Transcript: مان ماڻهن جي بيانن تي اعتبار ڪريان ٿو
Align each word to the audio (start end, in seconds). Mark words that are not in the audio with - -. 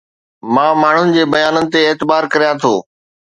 مان 0.53 0.71
ماڻهن 0.83 1.11
جي 1.17 1.25
بيانن 1.33 1.69
تي 1.75 1.79
اعتبار 1.89 2.23
ڪريان 2.35 2.55
ٿو 2.65 2.73